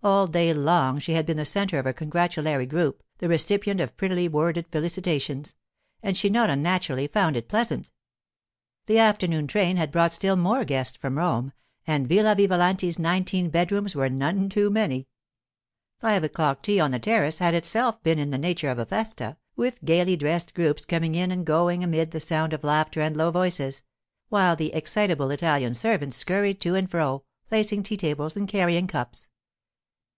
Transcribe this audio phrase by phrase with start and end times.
[0.00, 3.96] All day long she had been the centre of a congratulatory group, the recipient of
[3.96, 5.56] prettily worded felicitations;
[6.04, 7.90] and she not unnaturally found it pleasant.
[8.86, 11.52] The afternoon train had brought still more guests from Rome,
[11.84, 15.08] and Villa Vivalanti's nineteen bedrooms were none too many.
[15.98, 18.86] Five o'clock tea on the terrace had in itself been in the nature of a
[18.86, 23.32] festa, with gaily dressed groups coming and going amid the sound of laughter and low
[23.32, 23.82] voices;
[24.28, 29.28] while the excitable Italian servants scurried to and fro, placing tea tables and carrying cups.